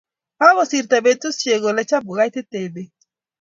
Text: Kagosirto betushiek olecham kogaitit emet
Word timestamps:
Kagosirto 0.37 0.97
betushiek 1.05 1.61
olecham 1.69 2.01
kogaitit 2.07 2.51
emet 2.61 2.91